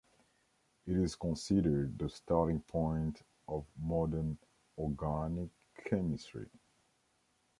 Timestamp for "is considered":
0.97-1.99